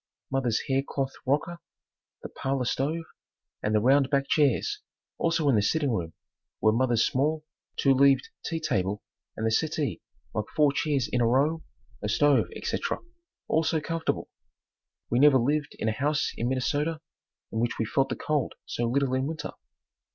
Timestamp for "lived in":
15.37-15.87